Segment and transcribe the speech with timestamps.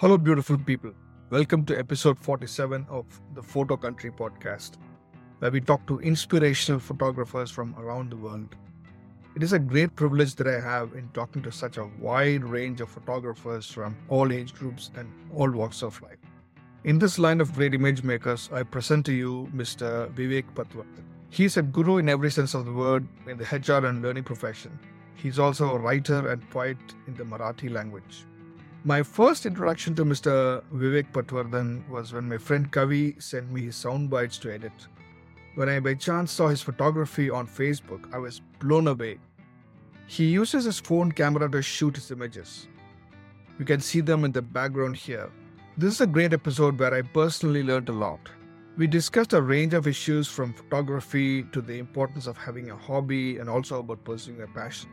[0.00, 0.92] Hello, beautiful people.
[1.30, 4.72] Welcome to episode 47 of the Photo Country podcast,
[5.38, 8.56] where we talk to inspirational photographers from around the world.
[9.34, 12.82] It is a great privilege that I have in talking to such a wide range
[12.82, 16.18] of photographers from all age groups and all walks of life.
[16.84, 20.12] In this line of great image makers, I present to you Mr.
[20.12, 21.04] Vivek Patwardhan.
[21.30, 24.24] He is a guru in every sense of the word in the HR and learning
[24.24, 24.78] profession.
[25.14, 26.76] He's also a writer and poet
[27.06, 28.26] in the Marathi language.
[28.86, 30.62] My first introduction to Mr.
[30.72, 34.86] Vivek Patwardhan was when my friend Kavi sent me his sound bites to edit.
[35.56, 39.18] When I by chance saw his photography on Facebook, I was blown away.
[40.06, 42.68] He uses his phone camera to shoot his images.
[43.58, 45.32] You can see them in the background here.
[45.76, 48.20] This is a great episode where I personally learned a lot.
[48.76, 53.38] We discussed a range of issues from photography to the importance of having a hobby
[53.38, 54.90] and also about pursuing a passion.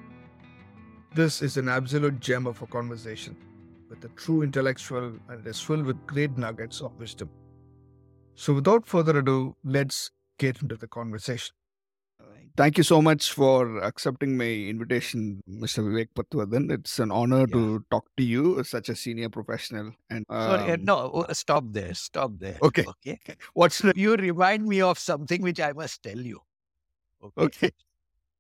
[1.14, 3.38] This is an absolute gem of a conversation
[3.94, 7.30] with a true intellectual and it is filled with great nuggets of wisdom.
[8.36, 11.56] So, without further ado, let's get into the conversation.
[12.56, 15.84] Thank you so much for accepting my invitation, Mr.
[15.84, 16.72] Vivek Patwardhan.
[16.72, 17.54] It's an honor Yeah.
[17.54, 19.94] to talk to you, such a senior professional.
[20.12, 22.60] And Sorry, uh, um, no, uh, stop there, stop there.
[22.62, 22.86] Okay.
[22.86, 23.18] Okay.
[23.54, 26.42] what's the You remind me of something which I must tell you.
[27.24, 27.42] Okay.
[27.46, 27.72] okay?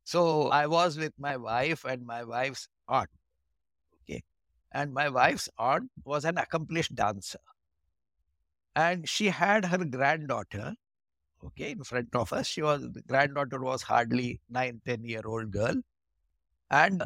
[0.04, 3.10] So I was with my wife and my wife's aunt.
[4.74, 7.40] And my wife's aunt was an accomplished dancer.
[8.76, 10.74] And she had her granddaughter,
[11.46, 12.48] okay, in front of us.
[12.48, 15.76] She was, the granddaughter was hardly nine, 10 year old girl.
[16.72, 17.04] And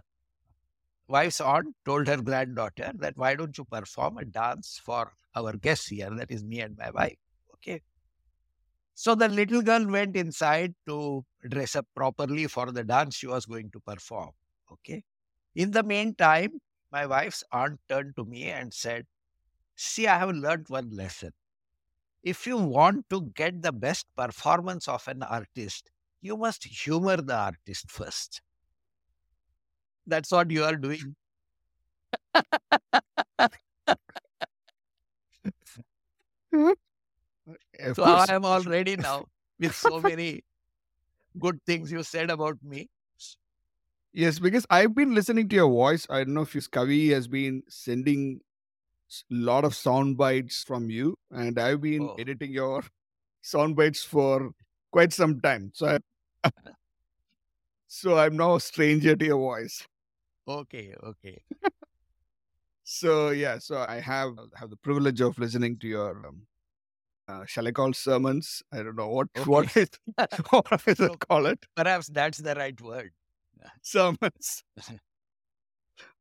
[1.10, 5.88] wife's aunt told her granddaughter that why don't you perform a dance for our guests
[5.88, 6.10] here?
[6.16, 7.18] That is me and my wife.
[7.56, 7.82] Okay.
[8.94, 13.46] So the little girl went inside to dress up properly for the dance she was
[13.46, 14.32] going to perform.
[14.72, 15.04] Okay.
[15.54, 19.06] In the meantime, my wife's aunt turned to me and said,
[19.76, 21.32] See, I have learned one lesson.
[22.24, 27.36] If you want to get the best performance of an artist, you must humor the
[27.36, 28.42] artist first.
[30.08, 31.16] That's what you are doing.
[37.94, 38.04] So.
[38.04, 39.26] I am all ready now
[39.60, 40.44] with so many
[41.40, 42.90] good things you said about me.
[44.18, 46.08] Yes, because I've been listening to your voice.
[46.10, 48.42] I don't know if Kavi has been sending
[49.32, 52.16] a lot of sound bites from you, and I've been Oh.
[52.18, 52.82] editing your
[53.44, 54.50] sound bites for
[54.92, 55.70] quite some time.
[55.76, 56.00] So,
[56.44, 56.50] I,
[57.88, 59.86] so I'm now a stranger to your voice.
[60.48, 61.44] Okay, okay.
[62.86, 66.26] So yeah, so I have have the privilege of listening to your.
[66.26, 66.48] Um,
[67.28, 68.64] uh, shall I call sermons?
[68.72, 69.82] I don't know what what Okay.
[69.82, 69.90] is
[70.50, 73.12] what is it call it Perhaps that's the right word.
[73.82, 74.64] sermons.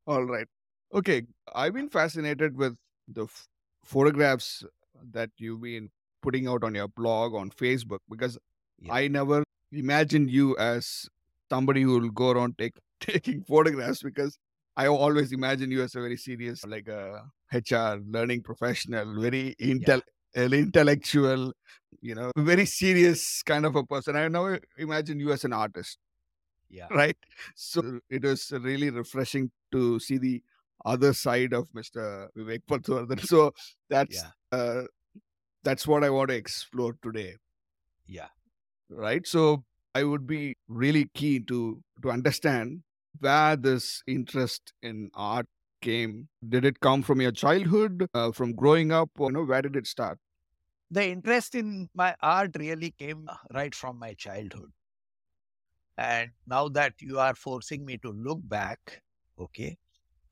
[0.06, 0.46] All right.
[0.94, 1.22] Okay.
[1.54, 2.76] I've been fascinated with
[3.08, 3.46] the f-
[3.84, 4.64] photographs
[5.12, 5.90] that you've been
[6.22, 8.38] putting out on your blog on Facebook because
[8.78, 8.94] Yeah.
[8.94, 9.42] I never
[9.72, 11.08] imagined you as
[11.50, 14.38] somebody who will go around take, taking photographs because
[14.76, 20.02] I always imagine you as a very serious, like a HR learning professional, very intel-
[20.34, 21.52] an intellectual,
[22.02, 24.16] you know, very serious kind of a person.
[24.16, 25.98] I never imagine you as an artist
[26.68, 26.88] Yeah.
[26.90, 27.16] right?
[27.54, 30.42] So it was really refreshing to see the
[30.84, 32.30] other side of Mr.
[32.36, 33.20] Vivek Patwardhan.
[33.26, 33.52] So
[33.88, 34.30] that's Yeah.
[34.52, 34.82] uh,
[35.64, 37.36] that's what I want to explore today,
[38.06, 38.28] Yeah.
[38.88, 39.26] right?
[39.26, 42.82] So I would be really keen to to understand
[43.18, 45.46] where this interest in art
[45.82, 46.28] came.
[46.48, 49.76] Did it come from your childhood, uh, from growing up, or you know, where did
[49.76, 50.18] it start?
[50.90, 54.70] The interest in my art really came right from my childhood.
[55.98, 59.02] And now that you are forcing me to look back,
[59.38, 59.78] okay,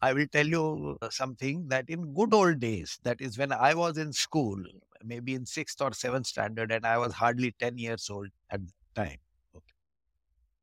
[0.02, 3.74] I will tell you uh, something that in good old days, that is when I
[3.74, 4.62] was in school,
[5.02, 9.02] maybe in sixth or seventh standard, and I was hardly 10 years old at that
[9.02, 9.18] time.
[9.56, 9.72] Okay.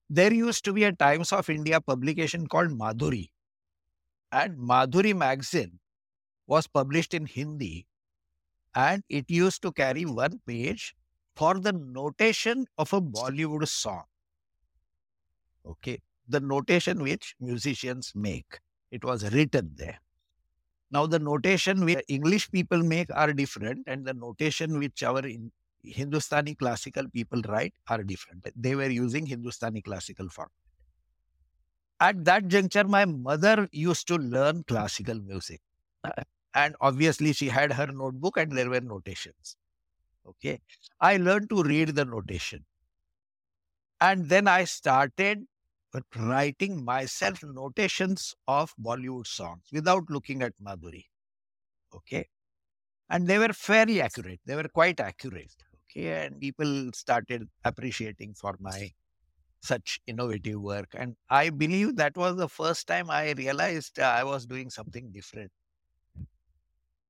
[0.09, 3.29] There used to be a Times of India publication called Madhuri.
[4.31, 5.79] And Madhuri magazine
[6.47, 7.87] was published in Hindi
[8.75, 10.95] and it used to carry one page
[11.35, 14.03] for the notation of a Bollywood song.
[15.65, 16.01] Okay.
[16.27, 18.59] The notation which musicians make.
[18.91, 19.99] It was written there.
[20.91, 25.51] Now, the notation which English people make are different, and the notation which our in
[25.83, 28.45] Hindustani classical people write are different.
[28.55, 30.49] They were using Hindustani classical form.
[31.99, 35.61] At that juncture, my mother used to learn classical music.
[36.53, 39.55] And obviously, she had her notebook and there were notations.
[40.27, 40.59] Okay.
[40.99, 42.65] I learned to read the notation.
[44.01, 45.45] And then I started
[45.91, 51.05] but writing myself notations of Bollywood songs without looking at Madhuri.
[51.93, 52.27] Okay.
[53.09, 54.39] And they were fairly accurate.
[54.45, 55.53] They were quite accurate.
[55.89, 56.25] Okay.
[56.25, 58.91] And people started appreciating for my
[59.61, 60.87] such innovative work.
[60.93, 65.11] And I believe that was the first time I realized uh, I was doing something
[65.11, 65.51] different.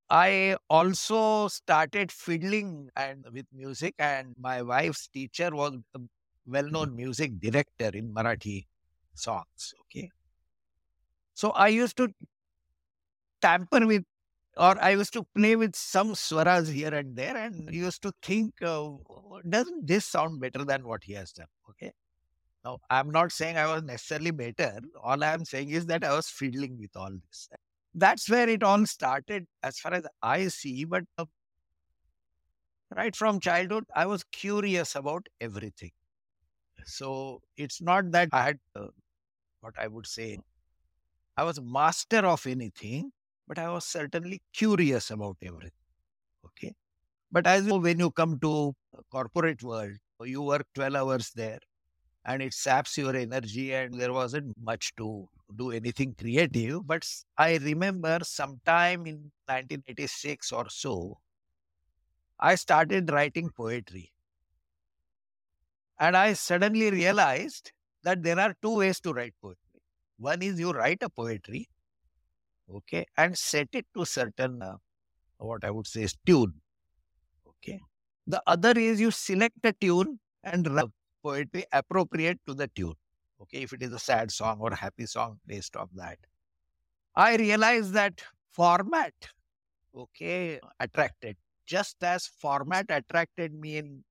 [0.09, 5.99] I also started fiddling and with music, and my wife's teacher was a
[6.45, 8.65] well-known music director in Marathi
[9.21, 9.73] songs.
[9.81, 10.09] Okay,
[11.33, 12.09] so I used to
[13.41, 14.03] tamper with,
[14.57, 18.61] or I used to play with some swaras here and there, and used to think,
[18.61, 18.89] uh,
[19.47, 21.47] doesn't this sound better than what he has done?
[21.69, 21.91] Okay.
[22.63, 24.79] Now, I'm not saying I was necessarily better.
[25.01, 27.49] All I'm saying is that I was fiddling with all this
[27.93, 30.85] that's where it all started as far as I see.
[30.85, 31.25] But uh,
[32.95, 35.91] right from childhood, I was curious about everything.
[36.85, 38.87] So it's not that I had uh,
[39.61, 40.39] what I would say,
[41.37, 43.11] I was master of anything,
[43.47, 45.71] but I was certainly curious about everything.
[46.45, 46.75] Okay.
[47.31, 48.75] But as you when you come to
[49.11, 49.93] corporate world,
[50.23, 51.59] you work 12 hours there
[52.25, 56.85] and it saps your energy and there wasn't much to do anything creative.
[56.85, 61.17] But I remember sometime in 1986 or so,
[62.39, 64.11] I started writing poetry.
[65.99, 67.71] And I suddenly realized
[68.03, 69.81] that there are two ways to write poetry.
[70.17, 71.67] One is you write a poetry,
[72.73, 74.75] okay, and set it to certain, uh,
[75.37, 76.53] what I would say is tune,
[77.47, 77.79] okay.
[78.27, 80.89] The other is you select a tune and write
[81.23, 82.93] poetry appropriate to the tune.
[83.41, 86.19] Okay, if it is a sad song or a happy song based on that.
[87.15, 88.21] I realized that
[88.51, 89.13] format,
[89.95, 91.35] okay, attracted.
[91.65, 94.03] Just as format attracted me in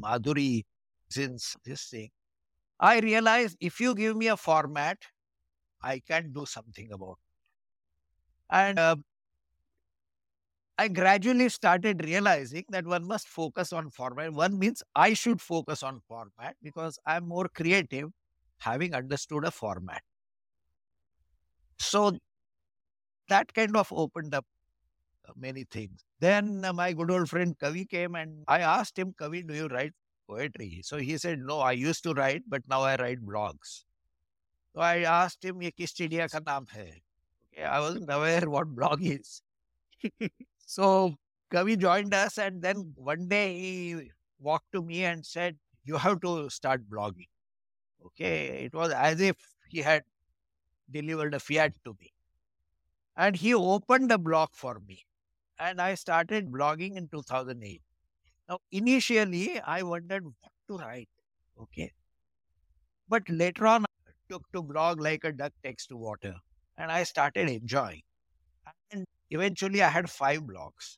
[0.00, 0.64] Madhuri
[1.08, 2.10] since this thing,
[2.80, 4.98] I realized if you give me a format,
[5.82, 7.28] I can do something about it.
[8.50, 8.96] And uh,
[10.78, 14.32] I gradually started realizing that one must focus on format.
[14.32, 18.10] One means I should focus on format because I'm more creative
[18.58, 20.02] having understood a format.
[21.78, 22.18] So
[23.28, 24.44] that kind of opened up
[25.28, 26.04] uh, many things.
[26.20, 29.66] Then uh, my good old friend Kavi came and I asked him, Kavi, do you
[29.68, 29.92] write
[30.28, 30.80] poetry?
[30.84, 33.84] So he said, No, I used to write, but now I write blogs.
[34.74, 37.02] So I asked him, Ye kis ka naam hai?
[37.52, 39.42] Okay, I wasn't aware what blog is.
[40.70, 41.16] So
[41.50, 46.20] Kavi joined us, and then one day he walked to me and said, You have
[46.20, 47.28] to start blogging.
[48.04, 48.64] Okay.
[48.64, 49.36] It was as if
[49.68, 50.04] he had
[50.90, 52.12] delivered a fiat to me.
[53.16, 55.04] And he opened a blog for me.
[55.58, 57.82] And I started blogging in 2008.
[58.48, 61.08] Now, initially, I wondered what to write.
[61.60, 61.92] Okay.
[63.08, 66.34] But later on, I took to blog like a duck takes to water.
[66.76, 68.02] And I started enjoying.
[68.92, 70.96] And Eventually, I had five blogs,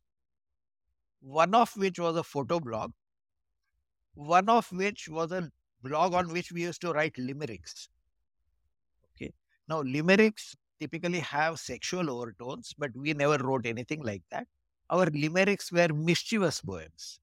[1.20, 2.92] one of which was a photo blog,
[4.14, 5.50] one of which was a
[5.82, 7.88] blog on which we used to write limericks.
[9.14, 9.32] Okay.
[9.68, 14.46] Now, limericks typically have sexual overtones, but we never wrote anything like that.
[14.90, 17.18] Our limericks were mischievous poems.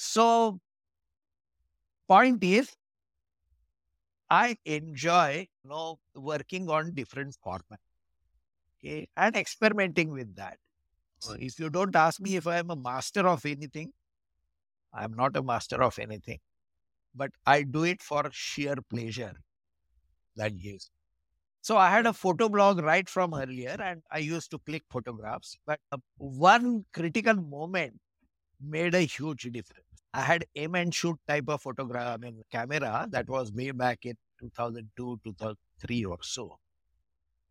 [0.00, 0.60] So,
[2.08, 2.76] point is,
[4.28, 7.78] I enjoy you know, working on different formats
[8.78, 10.58] okay, and experimenting with that.
[11.20, 13.92] So if you don't ask me if I am a master of anything,
[14.92, 16.38] I am not a master of anything,
[17.14, 19.34] but I do it for sheer pleasure
[20.36, 20.90] that gives.
[21.62, 25.58] So I had a photo blog right from earlier and I used to click photographs,
[25.66, 28.00] but uh, one critical moment
[28.60, 29.89] made a huge difference.
[30.12, 34.04] I had aim and shoot type of photograph, I mean, camera that was way back
[34.06, 36.58] in 2002, 2003 or so.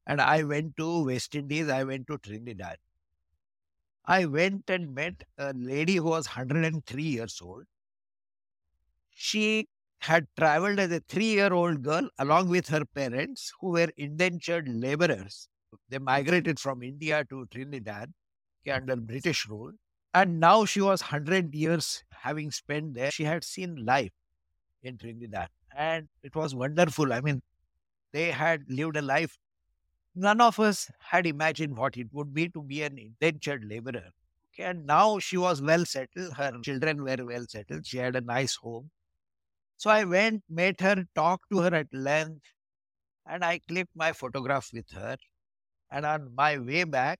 [0.05, 2.77] And I went to West Indies, I went to Trinidad.
[4.05, 7.65] I went and met a lady who was 103 years old.
[9.11, 9.67] She
[9.99, 14.67] had traveled as a three year old girl along with her parents, who were indentured
[14.67, 15.47] laborers.
[15.89, 18.13] They migrated from India to Trinidad
[18.71, 19.73] under British rule.
[20.13, 23.11] And now she was 100 years having spent there.
[23.11, 24.11] She had seen life
[24.83, 25.49] in Trinidad.
[25.75, 27.13] And it was wonderful.
[27.13, 27.41] I mean,
[28.11, 29.37] they had lived a life
[30.15, 34.09] none of us had imagined what it would be to be an indentured laborer.
[34.53, 36.33] Okay, and now she was well settled.
[36.33, 37.85] Her children were well settled.
[37.85, 38.89] She had a nice home.
[39.77, 42.41] So I went, met her, talked to her at length,
[43.25, 45.17] and I clicked my photograph with her.
[45.91, 47.19] And on my way back,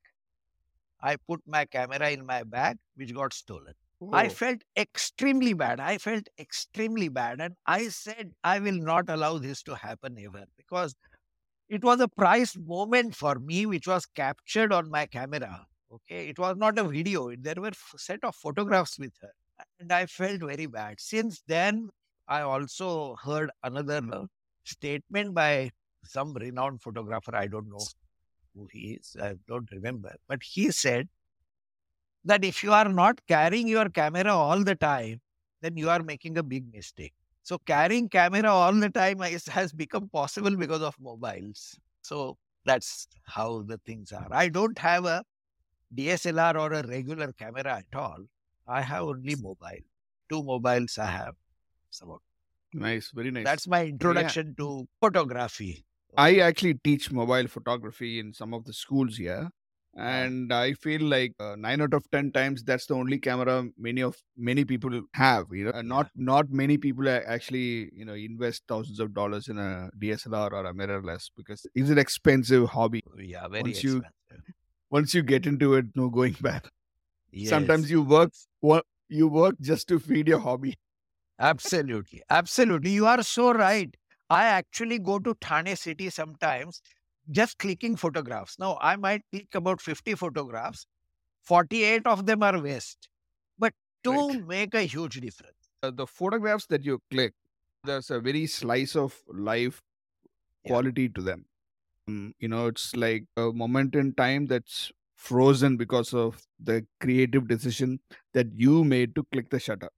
[1.02, 3.74] I put my camera in my bag, which got stolen.
[4.14, 4.30] I oh.
[4.30, 5.80] felt extremely bad.
[5.80, 7.42] I felt extremely bad.
[7.42, 10.96] And I said, I will not allow this to happen ever because
[11.68, 15.66] it was a prized moment for me, which was captured on my camera.
[15.92, 17.36] Okay, it was not a video.
[17.36, 19.32] There were a set of photographs with her,
[19.80, 21.00] and I felt very bad.
[21.00, 21.90] Since then,
[22.28, 24.02] I also heard another
[24.64, 25.72] statement by
[26.04, 27.36] some renowned photographer.
[27.36, 27.80] I don't know
[28.60, 29.16] who he is.
[29.22, 31.08] I don't remember, but he said
[32.26, 35.22] that if you are not carrying your camera all the time,
[35.62, 37.14] then you are making a big mistake.
[37.44, 41.80] So carrying camera all the time is, has become possible because of mobiles.
[42.02, 44.28] So that's how the things are.
[44.32, 45.24] I don't have a
[45.96, 48.26] DSLR or a regular camera at all.
[48.68, 49.86] I have only mobile.
[50.30, 51.36] Two mobiles I have.
[51.90, 52.22] So
[52.74, 53.46] Nice, very nice.
[53.46, 55.86] that's my introduction to photography.
[56.18, 59.50] I actually teach mobile photography in some of the schools here,
[59.96, 64.02] and I feel like uh, nine out of ten times that's the only camera many
[64.02, 65.46] of many people have.
[65.52, 69.58] You know, and not not many people actually you know invest thousands of dollars in
[69.58, 73.02] a DSLR or a mirrorless because it's an expensive hobby.
[73.18, 74.54] Yeah, very Once you- expensive.
[74.92, 76.68] Once you get into it, no going back.
[77.46, 78.32] Sometimes you work
[79.10, 80.76] You work just to feed your hobby.
[81.40, 82.22] Absolutely.
[82.30, 82.92] Absolutely.
[82.92, 83.96] You are so right.
[84.30, 86.82] I actually go to Thane city sometimes
[87.32, 88.58] just clicking photographs.
[88.60, 90.88] Now, I might click about 50 photographs,
[91.44, 93.10] 48 of them are waste,
[93.58, 94.42] but two Right.
[94.42, 95.70] make a huge difference.
[95.82, 97.34] Uh, the photographs that you click,
[97.84, 99.82] there's a very slice of life
[100.64, 100.74] Yeah.
[100.74, 101.46] quality to them.
[102.10, 107.48] Mm, you know, it's like a moment in time that's frozen because of the creative
[107.48, 108.00] decision
[108.34, 109.90] that you made to click the shutter.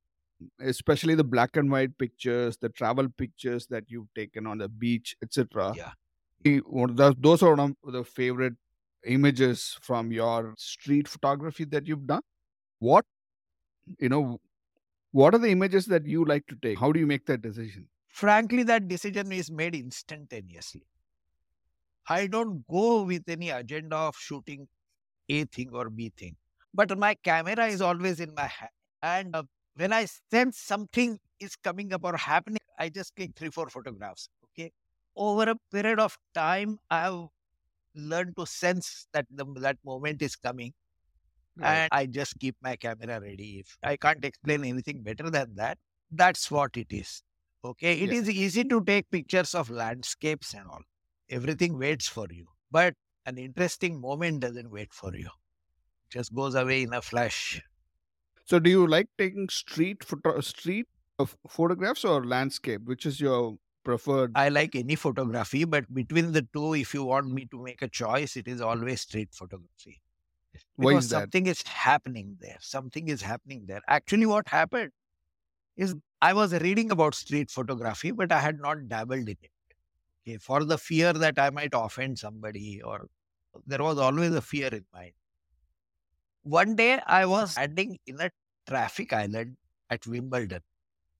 [0.60, 5.16] Especially the black and white pictures, the travel pictures that you've taken on the beach,
[5.22, 5.74] etc.
[5.76, 6.60] Yeah.
[6.66, 8.56] One of the- Those are one of the favorite
[9.06, 12.22] images from your street photography that you've done.
[12.80, 13.06] What,
[14.00, 14.42] you know,
[15.12, 16.80] what are the images that you like to take?
[16.80, 17.88] How do you make that decision?
[18.08, 20.84] Frankly, that decision is made instantaneously.
[22.10, 24.68] I don't go with any agenda of shooting
[25.30, 26.36] A thing or B thing,
[26.74, 28.72] but my camera is always in my hand.
[29.04, 29.44] And uh,
[29.76, 34.30] when I sense something is coming up or happening, I just click three, four photographs.
[34.46, 34.72] Okay.
[35.16, 37.28] Over a period of time, I've
[37.96, 40.74] learned to sense that the, that moment is coming
[41.62, 43.60] and I just keep my camera ready.
[43.60, 45.78] If I can't explain anything better than that,
[46.12, 47.24] that's what it is.
[47.64, 48.14] Okay, It Yeah.
[48.14, 50.82] is easy to take pictures of landscapes and all.
[51.30, 55.28] Everything waits for you, but an interesting moment doesn't wait for you.
[55.28, 57.62] It Just goes away in a flash.
[58.52, 60.86] So, do you like taking street photo- street
[61.48, 62.82] photographs or landscape?
[62.84, 64.34] Which is your preferred?
[64.36, 67.88] I like any photography, but between the two, if you want me to make a
[67.88, 70.02] choice, it is always street photography.
[70.76, 71.22] Why because is that?
[71.24, 72.58] something is happening there.
[72.60, 73.82] Something is happening there.
[73.88, 74.92] Actually, what happened
[75.78, 79.52] is I was reading about street photography, but I had not dabbled in it.
[80.28, 83.08] Okay, for the fear that I might offend somebody, or
[83.66, 85.14] there was always a fear in mind.
[86.44, 88.30] One day I was standing in a
[88.68, 89.58] traffic island
[89.90, 90.62] at Wimbledon.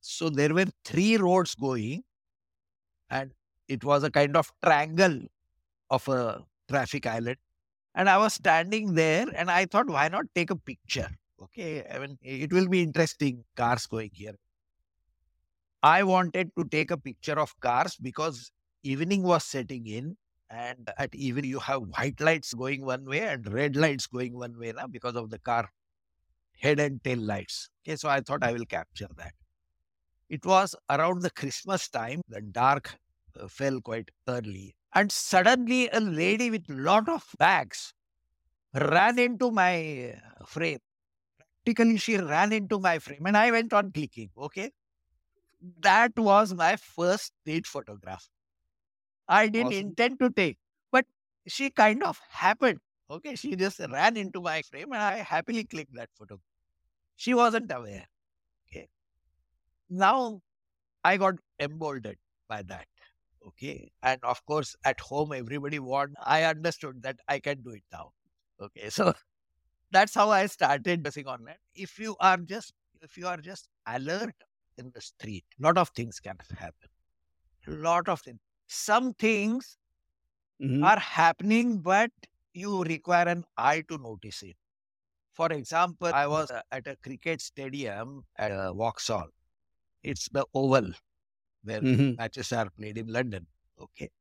[0.02, 2.04] So there were three roads going,
[3.10, 3.32] and
[3.68, 5.22] it was a kind of triangle
[5.90, 7.38] of a traffic island.
[7.94, 11.10] And I was standing there and I thought, why not take a picture?
[11.42, 14.36] Okay, I mean, it will be interesting, cars going here.
[15.84, 18.52] I wanted to take a picture of cars because
[18.84, 20.18] evening was setting in,
[20.50, 24.58] and at evening you have white lights going one way and red lights going one
[24.60, 25.70] way now because of the car
[26.62, 27.70] head and tail lights.
[27.88, 29.34] Okay, so I thought I will capture that.
[30.30, 32.98] It was around the Christmas time, the dark
[33.40, 37.94] uh, fell quite early, and suddenly a lady with lot of bags
[38.74, 40.80] ran into my uh, frame.
[41.66, 44.32] Practically, she ran into my frame, and I went on clicking.
[44.38, 44.72] Okay,
[45.80, 48.30] that was my first street photograph.
[49.28, 49.74] I didn't Awesome.
[49.74, 50.60] intend to take,
[50.92, 51.06] but
[51.48, 52.80] she kind of happened.
[53.10, 56.40] Okay, she just ran into my frame, and I happily clicked that photo.
[57.24, 58.08] She wasn't aware.
[58.68, 58.90] Okay,
[59.90, 60.42] now
[61.04, 62.18] I got emboldened
[62.50, 62.88] by that.
[63.48, 66.14] Okay, and of course, at home, everybody want.
[66.22, 68.14] I understood that I can do it now.
[68.62, 69.14] Okay, so
[69.92, 71.60] that's how I started focusing on that.
[71.76, 74.36] If you are just if you are just alert
[74.78, 76.90] in the street, lot of things can happen.
[77.68, 78.40] Lot of things.
[78.68, 79.78] Some things
[80.60, 80.92] Mhm.
[80.92, 82.12] are happening, but
[82.54, 84.58] you require an eye to notice it.
[85.34, 89.30] For example, I was uh, at a cricket stadium at uh, Vauxhall.
[90.04, 90.94] It's the Oval
[91.64, 92.18] where Mhm.
[92.18, 93.48] matches are played in London.
[93.80, 94.12] Okay.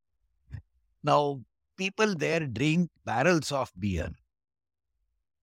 [1.03, 1.45] Now,
[1.77, 4.15] people there drink barrels of beer.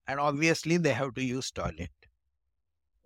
[0.08, 1.92] And obviously, they have to use toilet.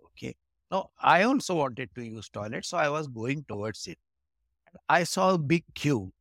[0.05, 0.35] Okay.
[0.71, 3.99] Now, I also wanted to use toilet, so I was going towards it.
[4.89, 6.13] I saw a big queue.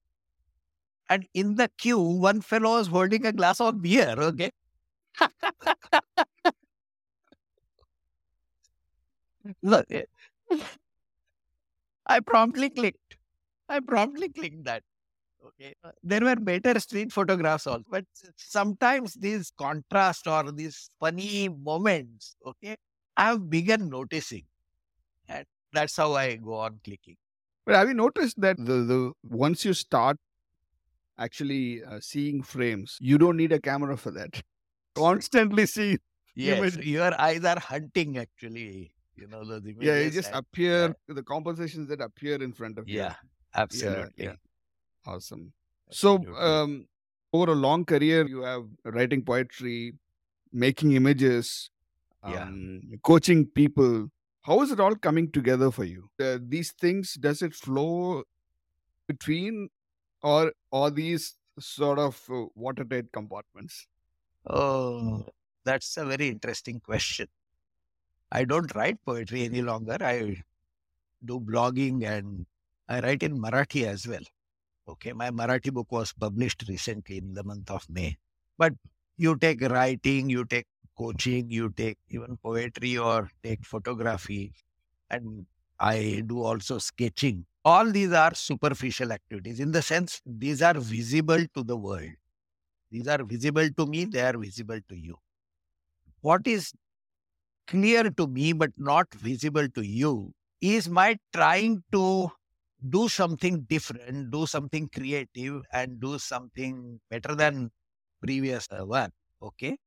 [1.08, 4.16] And in the queue, one fellow was holding a glass of beer.
[4.18, 4.50] Okay.
[9.62, 10.04] Look, eh,
[12.06, 13.16] I promptly clicked.
[13.68, 14.82] I promptly clicked that.
[15.44, 15.74] Okay.
[15.82, 18.04] Uh, there were better street photographs also, but
[18.36, 22.76] sometimes these contrast or these funny moments, okay,
[23.16, 24.44] I have begun noticing.
[25.28, 27.16] And that's how I go on clicking.
[27.66, 30.16] But have you noticed that the, the once you start
[31.18, 34.42] actually uh, seeing frames, you don't need a camera for that.
[34.94, 35.98] Constantly see.
[36.34, 38.92] Yes, your eyes are hunting actually.
[39.16, 39.76] You know the images.
[39.80, 41.14] Yeah, it just appear yeah.
[41.14, 42.98] the compositions that appear in front of you.
[42.98, 43.14] Yeah,
[43.54, 44.10] absolutely.
[44.16, 44.32] Yeah, yeah.
[45.06, 45.52] Awesome.
[45.88, 46.34] Absolutely.
[46.34, 46.86] So, um,
[47.32, 49.94] over a long career, you have writing poetry,
[50.52, 51.70] making images,
[52.22, 52.96] um, yeah.
[53.02, 54.08] coaching people.
[54.42, 56.08] How is it all coming together for you?
[56.20, 58.24] Uh, these things, does it flow
[59.06, 59.68] between
[60.22, 63.86] or are these sort of uh, watertight compartments?
[64.46, 65.26] Oh,
[65.64, 67.28] that's a very interesting question.
[68.32, 69.98] I don't write poetry any longer.
[70.00, 70.42] I
[71.24, 72.46] do blogging and
[72.88, 74.22] I write in Marathi as well.
[74.88, 78.16] Okay, my Marathi book was published recently in the month of May.
[78.58, 78.72] But
[79.18, 80.66] you take writing, you take
[80.98, 84.52] coaching, you take even poetry or take photography,
[85.10, 85.46] and
[85.78, 91.44] I do also sketching all these are superficial activities in the sense these are visible
[91.54, 92.10] to the world.
[92.90, 95.16] These are visible to me, they are visible to you.
[96.20, 96.72] What is
[97.66, 102.30] clear to me but not visible to you is my trying to
[102.88, 107.70] do something different, do something creative, and do something better than
[108.22, 109.10] previous one.
[109.42, 109.78] Okay.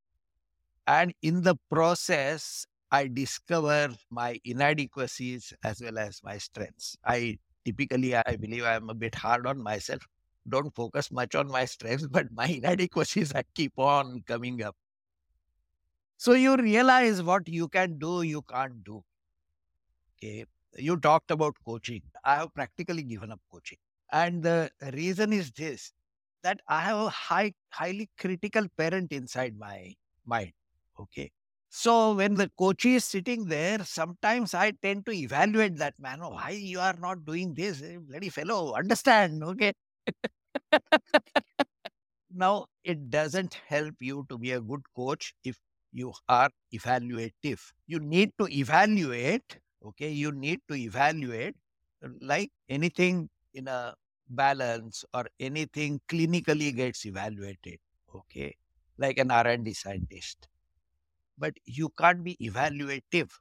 [0.87, 6.95] And in the process, I discover my inadequacies as well as my strengths.
[7.05, 10.01] I typically I believe I'm a bit hard on myself.
[10.47, 14.75] Don't focus much on my strengths, but my inadequacies I keep on coming up.
[16.17, 19.03] So you realize what you can do, you can't do.
[20.17, 20.45] Okay.
[20.77, 22.01] You talked about coaching.
[22.23, 23.77] I have practically given up coaching.
[24.11, 25.93] And the reason is this
[26.43, 29.93] that I have a high, highly critical parent inside my
[30.25, 30.53] mind.
[30.99, 31.31] Okay.
[31.69, 36.19] So when the coach is sitting there, sometimes I tend to evaluate that man.
[36.21, 38.75] Oh, why you are not doing this, eh, bloody fellow?
[38.75, 39.73] Understand, okay?
[42.33, 45.57] now it doesn't help you to be a good coach if
[45.95, 47.61] you are evaluative.
[47.87, 49.59] You need to evaluate.
[49.91, 51.55] Okay, you need to evaluate
[52.21, 53.95] like anything in a
[54.29, 57.79] balance or anything clinically gets evaluated.
[58.13, 58.57] Okay,
[58.97, 60.49] like an R and D scientist
[61.37, 63.31] but you can't be evaluative.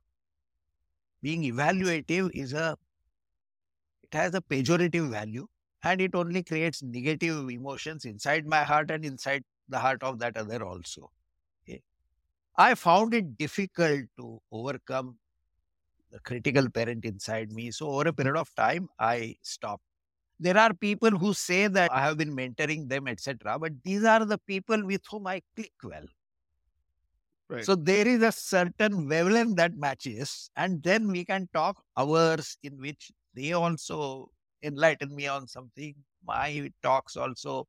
[1.22, 2.78] Being evaluative is a,
[4.02, 5.46] it has a pejorative value
[5.82, 10.36] and it only creates negative emotions inside my heart and inside the heart of that
[10.36, 11.10] other also.
[12.56, 15.18] I found it difficult to overcome
[16.10, 17.70] the critical parent inside me.
[17.72, 19.82] So over a period of time, I stopped.
[20.38, 23.58] There are people who say that I have been mentoring them, etc.
[23.58, 26.06] But these are the people with whom I click well.
[27.48, 27.64] Right.
[27.64, 32.78] So there is a certain wavelength that matches, and then we can talk hours in
[32.80, 34.30] which they also
[34.62, 35.94] enlighten me on something.
[36.26, 37.68] My talks also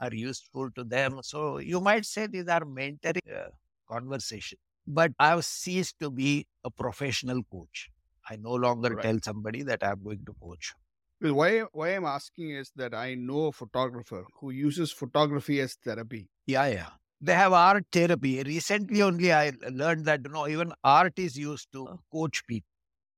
[0.00, 1.20] are useful to them.
[1.22, 3.50] So you might say these are mentoring uh,
[3.94, 4.58] conversation.
[4.86, 7.88] But I've ceased to be a professional coach.
[8.28, 9.02] I no longer right.
[9.02, 10.74] tell somebody that I'm going to coach.
[11.20, 15.74] Well, why why I'm asking is that I know a photographer who uses photography as
[15.88, 16.28] therapy.
[16.46, 16.90] Yeah, yeah
[17.24, 18.42] they have art therapy.
[18.42, 22.68] Recently, only I learned that you know even art is used to coach people.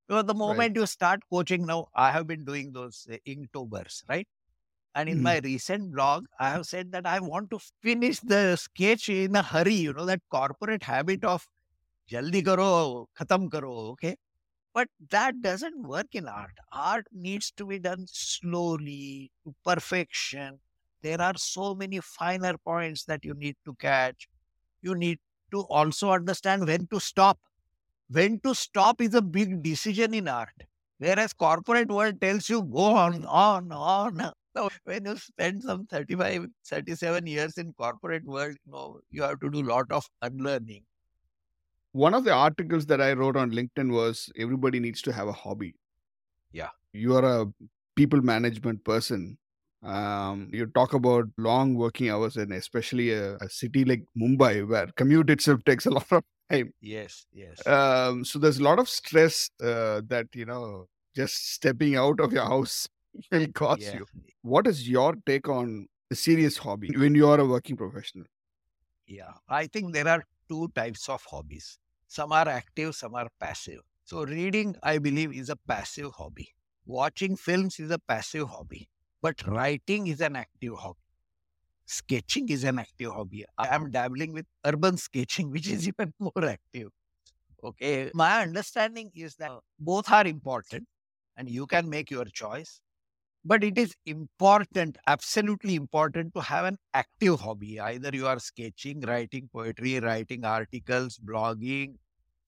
[0.09, 0.77] So the moment right.
[0.77, 4.29] you start coaching now, I have been doing those uh, Inktober's, right?
[4.97, 5.25] And in mm-hmm.
[5.25, 9.43] my recent blog, I have said that I want to finish the sketch in a
[9.43, 9.75] hurry.
[9.75, 11.47] You know that corporate habit of
[12.11, 14.17] jaldi karo, khatam karo, okay?
[14.75, 16.59] But that doesn't work in art.
[16.73, 20.59] Art needs to be done slowly to perfection
[21.07, 24.29] there are so many finer points that you need to catch.
[24.83, 25.19] You need
[25.53, 27.39] to also understand when to stop.
[28.09, 30.65] When to stop is a big decision in art.
[30.99, 34.33] Whereas corporate world tells you go on, on, on.
[34.57, 39.41] So when you spend some 35, 37 years in corporate world, you know, you have
[39.41, 40.83] to do a lot of unlearning.
[41.93, 45.33] One of the articles that I wrote on LinkedIn was everybody needs to have a
[45.33, 45.75] hobby.
[46.53, 46.71] Yeah.
[46.93, 47.47] You are a
[47.97, 49.37] people management person
[49.83, 54.89] um, you talk about long working hours, and especially a, a, city like Mumbai, where
[54.97, 56.73] commute itself takes a lot of time.
[56.81, 57.65] Yes, yes.
[57.67, 62.33] Um, so there's a lot of stress uh, that you know just stepping out of
[62.33, 62.89] your house
[63.31, 63.97] will cause yeah.
[63.97, 64.07] you.
[64.43, 68.27] What is your take on a serious hobby when you are a working professional?
[69.07, 71.79] Yeah, I think there are two types of hobbies.
[72.09, 73.81] Some are active, some are passive.
[74.05, 76.55] So, reading, I believe, is a passive hobby.
[76.87, 78.89] Watching films is a passive hobby.
[79.21, 81.01] But writing is an active hobby.
[81.87, 83.45] Sketching is an active hobby.
[83.59, 86.91] I am dabbling with urban sketching, which is even more active.
[87.63, 88.11] Okay.
[88.15, 90.87] My understanding is that both are important
[91.37, 92.81] and you can make your choice.
[93.47, 97.81] But it is important, absolutely important to have an active hobby.
[97.81, 101.95] Either you are sketching, writing poetry, writing articles, blogging,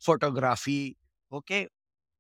[0.01, 0.97] photography.
[1.33, 1.69] Okay.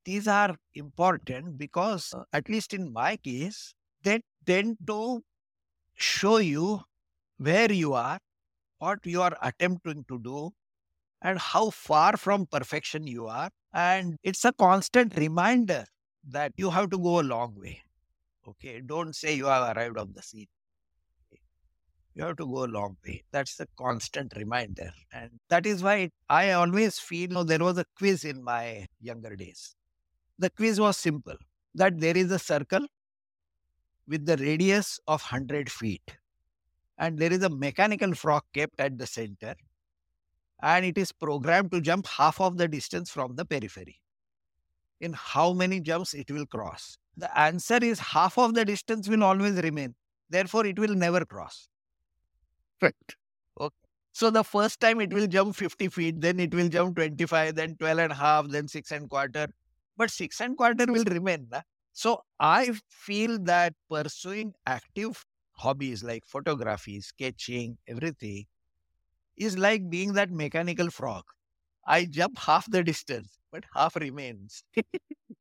[0.04, 5.24] These are important because, uh, at least in my case, they tend to
[5.96, 6.82] show you
[7.38, 8.20] where you are,
[8.78, 10.52] what you are attempting to do,
[11.22, 13.50] and how far from perfection you are.
[13.72, 15.86] And it's a constant reminder
[16.28, 17.82] that you have to go a long way.
[18.48, 18.80] Okay.
[18.80, 20.46] Don't say you have arrived on the scene.
[22.14, 23.22] You have to go a long way.
[23.30, 24.90] That's the constant reminder.
[25.12, 28.86] And that is why I always feel you know, there was a quiz in my
[29.00, 29.76] younger days.
[30.38, 31.36] The quiz was simple
[31.74, 32.86] that there is a circle
[34.08, 36.16] with the radius of 100 feet.
[36.98, 39.54] And there is a mechanical frog kept at the center.
[40.60, 44.00] And it is programmed to jump half of the distance from the periphery.
[45.00, 46.98] In how many jumps it will cross?
[47.18, 49.94] The answer is half of the distance will always remain.
[50.30, 51.68] Therefore, it will never cross.
[52.80, 52.94] Right.
[53.60, 53.74] Okay.
[54.12, 57.76] So the first time it will jump 50 feet, then it will jump 25, then
[57.76, 59.48] 12 and a half, then 6 and quarter.
[59.96, 61.48] But 6 and quarter will remain.
[61.50, 61.62] Na?
[61.92, 68.46] So I feel that pursuing active hobbies like photography, sketching, everything
[69.36, 71.24] is like being that mechanical frog.
[71.86, 74.64] I jump half the distance, but half remains.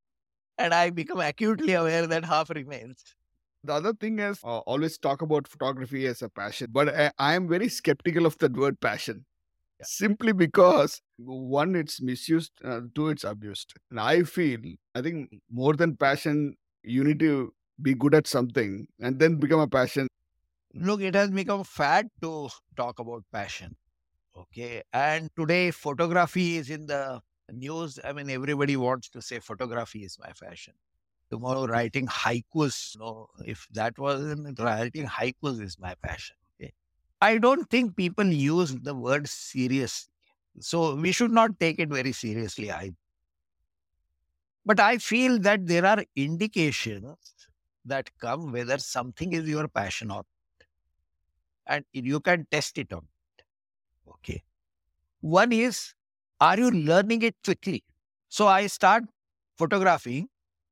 [0.58, 3.04] and I become acutely aware that half remains.
[3.64, 7.36] The other thing is, uh, always talk about photography as a passion, but I, I
[7.36, 9.26] am very skeptical of the word passion.
[9.80, 9.86] Yeah.
[9.88, 13.74] Simply because one, it's misused, uh, two, it's abused.
[13.92, 14.60] And I feel,
[14.96, 19.60] I think more than passion, you need to be good at something and then become
[19.60, 20.08] a passion.
[20.74, 23.76] Look, it has become fad to talk about passion.
[24.36, 24.84] Okay.
[24.94, 28.00] And today, photography is in the news.
[28.04, 30.74] I mean, everybody wants to say photography is my fashion.
[31.30, 32.96] Tomorrow, writing haikus.
[32.96, 36.36] You know, if that wasn't writing haikus is my passion.
[36.62, 36.74] Okay.
[37.22, 40.08] I don't think people use the word serious.
[40.60, 42.72] So we should not take it very seriously.
[42.72, 42.92] I
[44.66, 47.16] but I feel that there are indications
[47.86, 50.26] that come whether something is your passion or not.
[51.68, 53.08] And you can test it on.
[53.38, 53.44] It.
[54.10, 54.44] Okay.
[55.22, 55.94] One is,
[56.40, 57.84] are you learning it quickly?
[58.30, 59.04] So I start
[59.58, 60.30] photographing.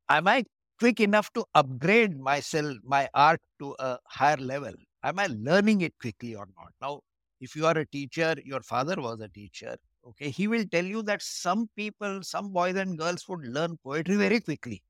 [0.10, 0.46] Am I
[0.80, 4.74] quick enough to upgrade myself, my art to a higher level?
[5.04, 6.74] Am I learning it quickly or not?
[6.82, 7.02] Now,
[7.42, 11.02] if you are a teacher, your father was a teacher, okay, he will tell you
[11.04, 14.82] that some people, some boys and girls would learn poetry very quickly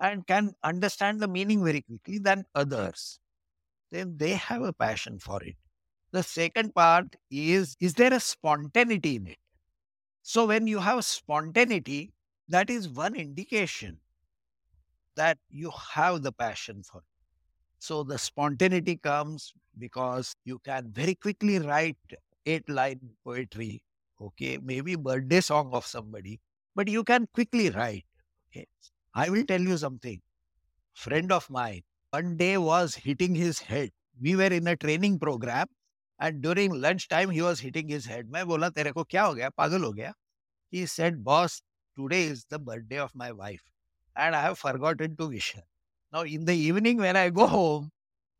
[0.00, 3.18] and can understand the meaning very quickly than others.
[3.90, 5.56] Then they have a passion for it.
[6.12, 9.38] The second part is is there a spontaneity in it?
[10.24, 12.12] So, when you have spontaneity,
[12.48, 14.00] that is one indication
[15.16, 17.04] that you have the passion for it.
[17.78, 21.98] So, the spontaneity comes because you can very quickly write
[22.46, 23.82] eight line poetry,
[24.20, 26.40] okay, maybe birthday song of somebody,
[26.74, 28.04] but you can quickly write.
[28.50, 28.66] Okay.
[29.14, 30.20] I will tell you something.
[30.94, 33.90] Friend of mine, one day was hitting his head.
[34.20, 35.68] We were in a training program
[36.19, 38.27] and during lunch time he was hitting his head.
[38.31, 40.13] मैं बोला तेरे को क्या हो गया पागल हो गया
[40.71, 41.61] He said, boss,
[41.97, 43.63] today is the birthday of my wife
[44.15, 45.63] and I have forgotten to wish her.
[46.13, 47.91] Now in the evening when I go home,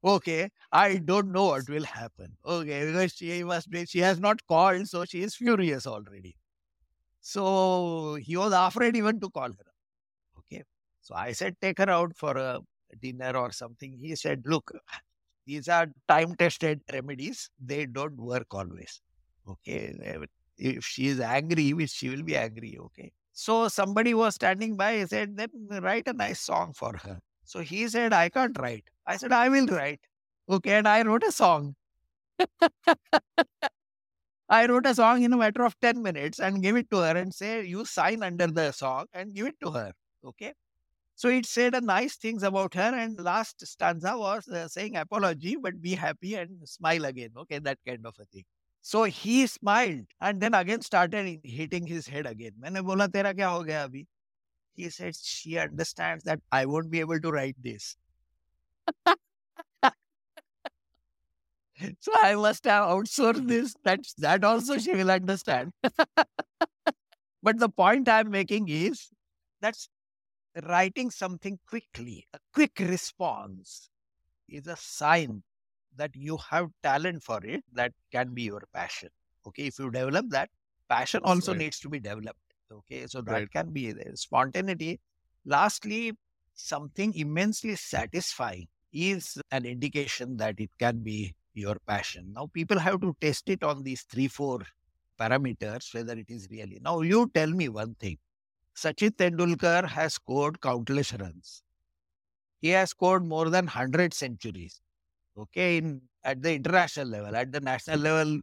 [0.03, 2.37] okay, I don't know what will happen.
[2.45, 6.35] Okay, because she must be, she has not called, so she is furious already.
[7.21, 9.71] So he was afraid even to call her.
[10.39, 10.63] Okay.
[11.01, 12.61] So I said, take her out for a
[13.01, 13.97] dinner or something.
[13.97, 14.71] He said, look,
[15.46, 17.50] these are time tested remedies.
[17.64, 19.00] They don't work always.
[19.48, 19.94] Okay.
[20.56, 22.78] If she is angry, she will be angry.
[22.78, 23.12] Okay.
[23.32, 24.98] So somebody was standing by.
[24.98, 25.50] He said, then
[25.82, 27.18] write a nice song for her.
[27.44, 28.84] So he said, I can't write.
[29.06, 30.00] I said, I will write.
[30.48, 30.72] Okay.
[30.72, 31.74] And I wrote a song.
[34.48, 37.16] I wrote a song in a matter of 10 minutes and gave it to her
[37.16, 39.92] and say, you sign under the song and give it to her.
[40.24, 40.52] Okay.
[41.15, 42.95] So it said a nice things about her.
[42.95, 47.31] And last stanza was uh, saying apology, but be happy and smile again.
[47.37, 47.59] Okay.
[47.59, 48.45] That kind of a thing.
[48.81, 52.53] So he smiled and then again started hitting his head again.
[52.59, 54.05] मैंने बोला तेरा क्या हो गया अभी?
[54.75, 57.97] He said she understands that I won't be able to write this.
[61.99, 63.75] so I must have outsourced this.
[63.83, 65.73] That's that also she will understand.
[67.43, 69.09] but the point I'm making is
[69.61, 69.89] that's
[70.62, 73.88] writing something quickly, a quick response
[74.48, 75.42] is a sign
[75.96, 79.08] that you have talent for it that can be your passion.
[79.46, 80.50] Okay, if you develop that,
[80.88, 81.58] passion also right.
[81.58, 82.38] needs to be developed.
[82.72, 83.50] Okay, so that right.
[83.50, 84.12] can be there.
[84.14, 85.00] Spontaneity.
[85.44, 86.12] Lastly,
[86.54, 92.32] something immensely satisfying is an indication that it can be your passion.
[92.34, 94.60] Now, people have to test it on these three, four
[95.20, 96.80] parameters, whether it is really.
[96.82, 98.18] Now, you tell me one thing
[98.76, 101.62] Sachin Tendulkar has scored countless runs.
[102.60, 104.80] He has scored more than 100 centuries.
[105.36, 108.40] Okay, in at the international level, at the national level,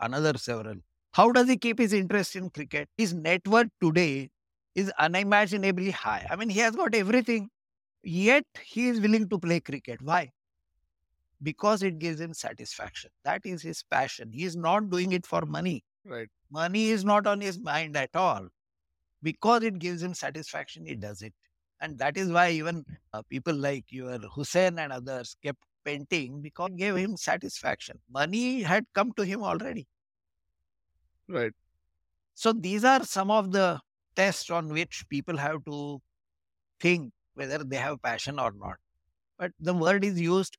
[0.00, 0.76] another several.
[1.12, 2.88] How does he keep his interest in cricket?
[2.96, 4.30] His net worth today
[4.74, 6.26] is unimaginably high.
[6.30, 7.48] I mean, he has got everything,
[8.02, 10.02] yet he is willing to play cricket.
[10.02, 10.30] Why?
[11.42, 13.10] Because it gives him satisfaction.
[13.24, 14.32] That is his passion.
[14.32, 15.84] He is not doing it for money.
[16.04, 16.28] Right.
[16.50, 18.48] Money is not on his mind at all.
[19.22, 21.32] Because it gives him satisfaction, he does it.
[21.80, 26.70] And that is why even uh, people like your Husain and others kept painting because
[26.70, 27.98] it gave him satisfaction.
[28.10, 29.86] Money had come to him already.
[31.28, 31.52] Right.
[32.34, 33.80] So these are some of the
[34.14, 36.00] tests on which people have to
[36.80, 38.76] think whether they have passion or not.
[39.38, 40.56] But the word is used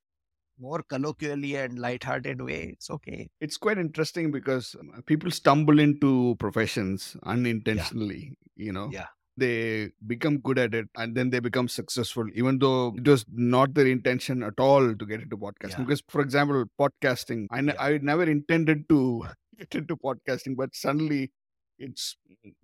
[0.60, 2.70] more colloquially and light-hearted way.
[2.72, 3.30] It's okay.
[3.40, 8.36] It's quite interesting because um, people stumble into professions unintentionally.
[8.56, 8.64] Yeah.
[8.64, 8.90] You know.
[8.92, 9.06] Yeah
[9.38, 13.72] they become good at it and then they become successful even though it was not
[13.74, 15.84] their intention at all to get into podcasting yeah.
[15.84, 17.74] because for example podcasting I, yeah.
[17.78, 19.24] I never intended to
[19.58, 21.30] get into podcasting but suddenly
[21.78, 22.16] it's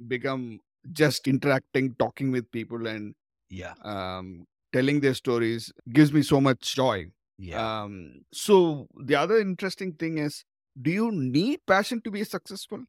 [0.09, 0.61] become
[0.93, 3.15] just interacting talking with people and
[3.51, 7.07] yeah um, telling their stories gives me so much joy
[7.39, 10.45] yeah um, so the other interesting thing is
[10.81, 12.85] do you need passion to be successful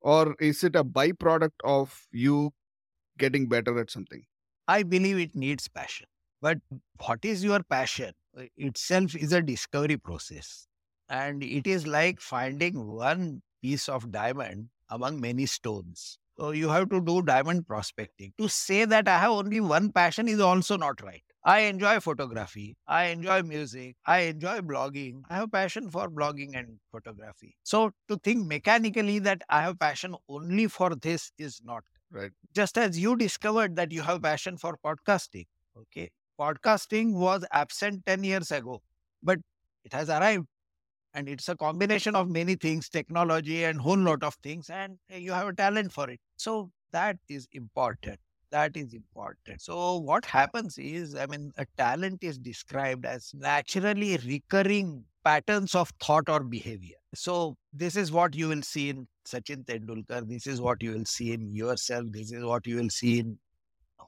[0.00, 2.52] or is it a byproduct of you
[3.18, 4.24] getting better at something?
[4.68, 6.06] I believe it needs passion.
[6.42, 6.58] But
[7.04, 8.12] what is your passion
[8.56, 10.68] itself is a discovery process.
[11.08, 16.18] And it is like finding one piece of diamond among many stones.
[16.38, 18.32] So you have to do diamond prospecting.
[18.38, 21.24] To say that I have only one passion is also not right.
[21.44, 22.76] I enjoy photography.
[22.86, 23.96] I enjoy music.
[24.06, 25.22] I enjoy blogging.
[25.28, 27.56] I have passion for blogging and photography.
[27.62, 32.30] So to think mechanically that I have passion only for this is not Right.
[32.54, 35.46] Just as you discovered that you have passion for podcasting.
[35.76, 36.10] Okay.
[36.40, 38.82] Podcasting was absent 10 years ago,
[39.22, 39.40] but
[39.84, 40.46] it has arrived.
[41.14, 45.18] And it's a combination of many things, technology and whole lot of things, and eh,
[45.18, 46.20] you have a talent for it.
[46.36, 48.20] So that is important.
[48.54, 49.60] That is important.
[49.60, 55.90] So what happens is, I mean, a talent is described as naturally recurring patterns of
[56.00, 56.94] thought or behavior.
[57.16, 60.28] So this is what you will see in Sachin Tendulkar.
[60.28, 62.04] This is what you will see in yourself.
[62.10, 63.38] This is what you will see in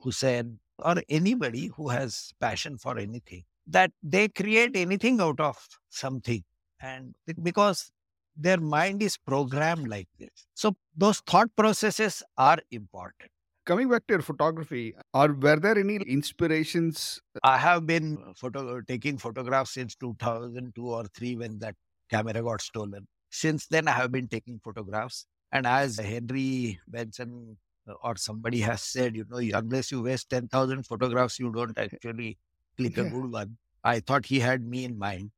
[0.04, 3.42] Husain or anybody who has passion for anything.
[3.66, 5.58] That they create anything out of
[5.90, 6.44] something.
[6.80, 7.90] And because
[8.36, 10.46] their mind is programmed like this.
[10.54, 13.32] So those thought processes are important.
[13.66, 17.20] Coming back to your photography, are were there any inspirations?
[17.42, 21.74] I have been photo taking photographs since 2002 or 3 when that
[22.08, 23.08] camera got stolen.
[23.30, 25.26] Since then, I have been taking photographs.
[25.50, 27.56] And as Henry Benson
[27.88, 32.38] uh, or somebody has said, you know, unless you waste 10,000 photographs, you don't actually
[32.76, 33.56] click a good one.
[33.82, 35.32] I thought he had me in mind.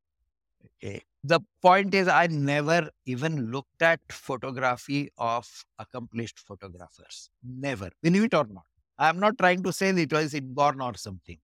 [0.65, 1.01] Okay.
[1.23, 7.29] The point is, I never even looked at photography of accomplished photographers.
[7.43, 7.89] Never.
[8.01, 8.63] Believe it or not.
[8.97, 11.37] I'm not trying to say it was inborn or something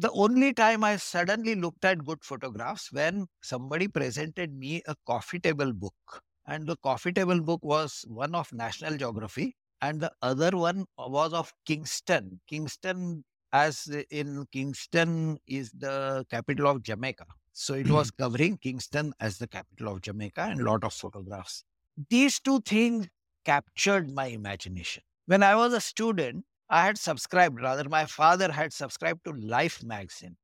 [0.00, 5.38] the only time I suddenly looked at good photographs when somebody presented me a coffee
[5.38, 6.22] table book.
[6.46, 11.34] And the coffee table book was one of National Geography, and the other one was
[11.34, 12.40] of Kingston.
[12.48, 17.26] Kingston, as in Kingston, is the capital of Jamaica.
[17.52, 18.22] So it was mm-hmm.
[18.22, 21.64] covering Kingston as the capital of Jamaica and a lot of photographs.
[22.08, 23.08] These two things
[23.44, 25.02] captured my imagination.
[25.26, 29.82] When I was a student, I had subscribed, rather, my father had subscribed to Life
[29.82, 30.36] magazine.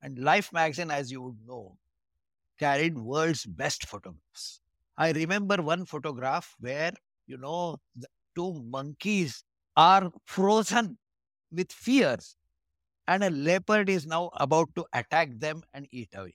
[0.00, 1.76] And Life magazine, as you would know,
[2.58, 4.60] carried world's best photographs.
[4.96, 6.92] I remember one photograph where,
[7.26, 9.44] you know, the two monkeys
[9.76, 10.98] are frozen
[11.50, 12.36] with fears,
[13.10, 16.34] and a leopard is now about to attack them and eat away.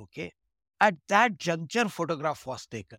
[0.00, 0.32] Okay.
[0.80, 2.98] At that juncture, photograph was taken.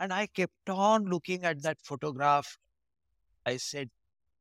[0.00, 2.58] And I kept on looking at that photograph.
[3.46, 3.88] I said,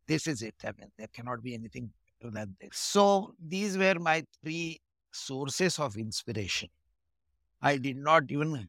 [0.07, 0.55] this is it.
[0.63, 2.71] I mean, there cannot be anything better than this.
[2.73, 6.69] So these were my three sources of inspiration.
[7.61, 8.67] I did not even,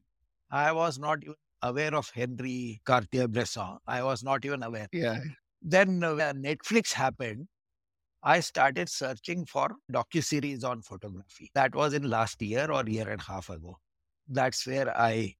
[0.51, 3.79] I was not even aware of Henri Cartier-Bresson.
[3.87, 4.87] I was not even aware.
[4.93, 5.19] Yeah.
[5.63, 7.47] Then uh, Netflix happened,
[8.23, 11.51] I started searching for docu-series on photography.
[11.53, 13.79] That was in last year or year and a half ago.
[14.27, 15.35] That's where I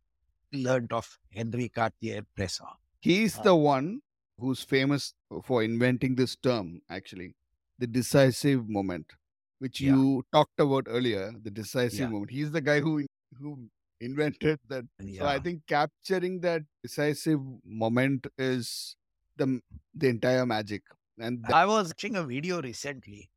[0.53, 2.67] learned of Henri Cartier-Bresson.
[3.01, 4.01] He's Uh, the one
[4.37, 5.13] who's famous
[5.43, 7.35] for inventing this term, actually,
[7.79, 9.13] the decisive moment,
[9.59, 9.91] which Yeah.
[9.91, 11.31] you talked about earlier.
[11.31, 12.09] The decisive Yeah.
[12.09, 12.31] moment.
[12.31, 13.05] He's the guy who
[13.39, 14.85] who invented that.
[15.19, 18.95] So I think capturing that decisive moment is
[19.35, 19.61] the
[19.93, 20.83] the entire magic.
[21.19, 23.29] And that, I was watching a video recently.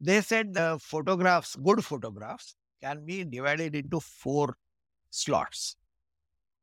[0.00, 4.56] They said the photographs, good photographs, can be divided into four
[5.10, 5.76] slots.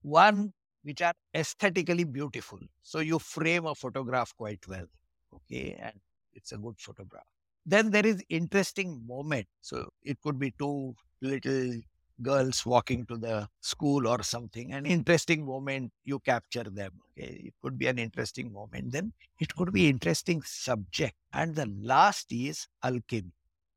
[0.02, 2.60] One, which are aesthetically beautiful.
[2.84, 4.86] So you frame a photograph quite well.
[5.34, 5.78] Okay.
[5.82, 6.00] And
[6.34, 7.26] it's a good photograph.
[7.66, 9.48] Then there is interesting moment.
[9.62, 11.82] So it could be two little
[12.22, 14.74] girls walking to the school or something.
[14.74, 16.92] An interesting moment, you capture them.
[17.18, 17.46] Okay.
[17.48, 18.92] It could be an interesting moment.
[18.92, 21.16] Then it could be interesting subject.
[21.34, 23.32] And the last is alchemy.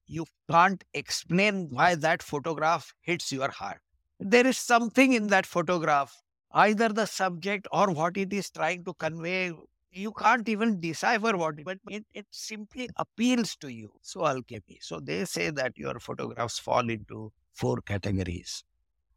[0.07, 3.81] You can't explain why that photograph hits your heart.
[4.18, 6.22] There is something in that photograph,
[6.53, 9.53] either the subject or what it is trying to convey.
[9.92, 13.92] You can't even decipher what, it- but it, it simply appeals to you.
[14.03, 14.79] So alchemy.
[14.81, 18.64] So they say that your photographs fall into four categories.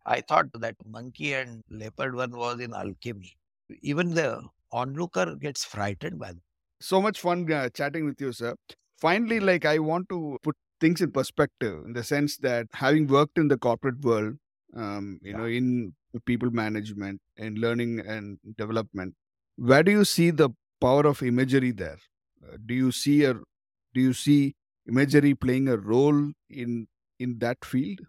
[0.06, 3.36] I thought that monkey and leopard one was in alchemy.
[3.82, 6.44] Even the onlooker gets frightened by that.
[6.80, 8.56] so much fun uh, chatting with you, sir.
[9.00, 13.38] Finally, like I want to put things in perspective in the sense that having worked
[13.38, 14.36] in the corporate world,
[14.76, 15.38] um, you Yeah.
[15.38, 19.16] know, in people management and learning and development,
[19.56, 20.50] where do you see the
[20.80, 22.00] power of imagery there?
[22.44, 24.56] Uh, do you see a do you see
[24.88, 26.88] imagery playing a role in
[27.20, 28.00] in that field?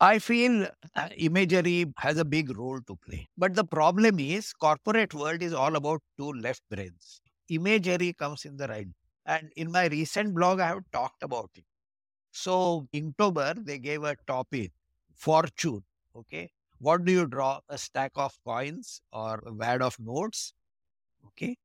[0.00, 3.28] I feel uh, imagery has a big role to play.
[3.36, 7.20] But the problem is corporate world is all about two left brains.
[7.48, 8.88] Imagery comes in the right.
[9.26, 11.64] And in my recent blog, I have talked about it.
[12.32, 14.72] So in Inktober, they gave a topic,
[15.14, 15.84] fortune.
[16.16, 16.50] Okay.
[16.78, 17.60] What do you draw?
[17.68, 20.54] A stack of coins or a wad of notes?
[21.28, 21.56] Okay.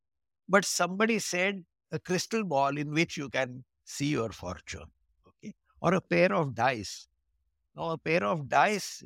[0.49, 4.91] But somebody said a crystal ball in which you can see your fortune.
[5.27, 5.53] Okay.
[5.81, 7.07] Or a pair of dice.
[7.75, 9.03] Now, a pair of dice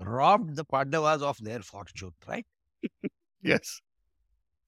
[0.00, 2.46] robbed the Pandavas of their fortune, right?
[3.42, 3.80] Yes.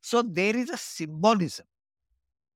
[0.02, 1.64] So there is a symbolism.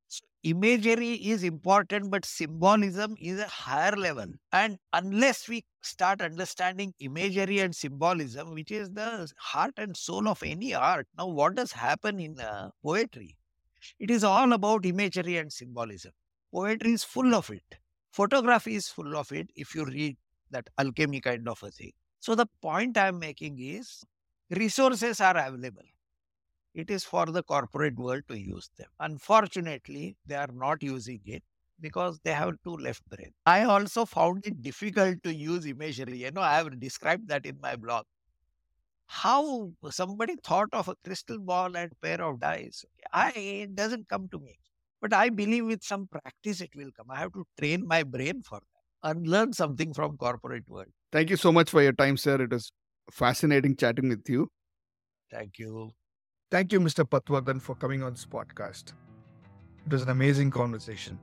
[0.06, 4.26] So imagery is important, but symbolism is a higher level.
[4.52, 10.42] And unless we start understanding imagery and symbolism, which is the heart and soul of
[10.42, 13.36] any art, now what does happen in uh, poetry?
[13.98, 16.12] It is all about imagery and symbolism.
[16.52, 17.78] Poetry is full of it.
[18.12, 20.16] Photography is full of it if you read
[20.50, 21.92] that alchemy kind of a thing.
[22.20, 24.04] So the point I'm making is
[24.50, 25.82] resources are available.
[26.74, 28.88] It is for the corporate world to use them.
[28.98, 31.44] Unfortunately, they are not using it
[31.80, 33.32] because they have two left brain.
[33.46, 36.18] I also found it difficult to use imagery.
[36.18, 38.04] You know, I have described that in my blog.
[39.06, 42.84] How somebody thought of a crystal ball and pair of dice.
[43.12, 44.58] I it doesn't come to me.
[45.00, 47.10] But I believe with some practice it will come.
[47.10, 48.60] I have to train my brain for
[49.02, 50.88] and learn something from corporate world.
[51.12, 52.40] Thank you so much for your time, sir.
[52.42, 52.70] It was
[53.10, 54.48] fascinating chatting with you.
[55.30, 55.92] Thank you.
[56.50, 57.04] Thank you, Mr.
[57.04, 58.92] Patwardhan, for coming on this podcast.
[59.86, 61.18] It was an amazing conversation.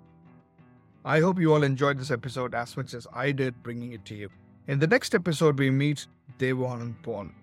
[1.05, 4.15] I hope you all enjoyed this episode as much as I did bringing it to
[4.15, 4.29] you.
[4.67, 6.07] In the next episode, we meet
[6.39, 7.33] Devan Pon,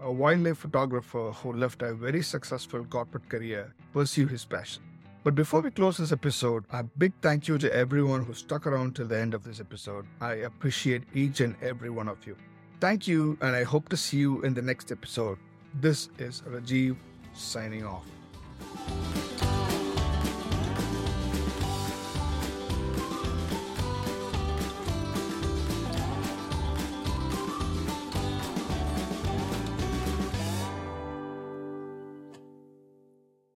[0.00, 4.82] a wildlife photographer who left a very successful corporate career to pursue his passion.
[5.28, 8.96] But before we close this episode, a big thank you to everyone who stuck around
[8.96, 10.06] till the end of this episode.
[10.22, 12.34] I appreciate each and every one of you.
[12.80, 15.36] Thank you, and I hope to see you in the next episode.
[15.74, 16.96] This is Rajiv
[17.34, 18.06] signing off.